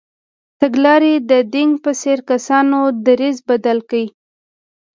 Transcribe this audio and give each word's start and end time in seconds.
تګلارې 0.59 1.13
د 1.29 1.31
دینګ 1.53 1.73
په 1.83 1.91
څېر 2.01 2.19
کسانو 2.29 2.79
دریځ 3.05 3.37
بدل 3.49 3.77
کړ. 3.89 4.05